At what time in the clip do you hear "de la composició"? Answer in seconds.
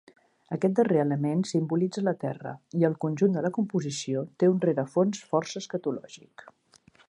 3.37-4.25